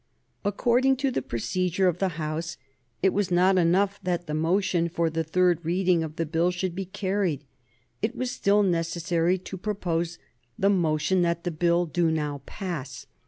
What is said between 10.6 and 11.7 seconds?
motion that the